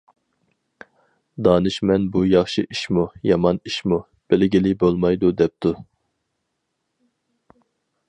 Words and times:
دانىشمەن 1.47 2.07
بۇ 2.15 2.23
ياخشى 2.29 2.65
ئىشمۇ؟ 2.77 3.05
يامان 3.33 3.61
ئىشمۇ؟ 3.71 4.01
بىلگىلى 4.35 4.75
بولمايدۇ 4.85 5.35
دەپتۇ. 5.43 5.79